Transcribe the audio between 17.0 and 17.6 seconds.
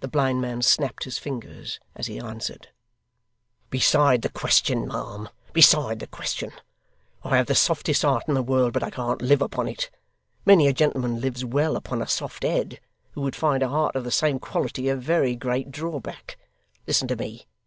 to me.